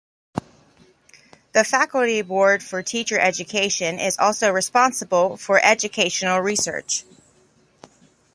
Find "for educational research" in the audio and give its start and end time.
5.37-7.03